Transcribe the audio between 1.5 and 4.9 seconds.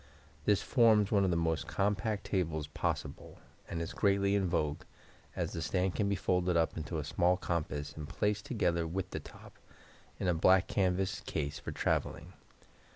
compact tables possible, and is greatly in vogue,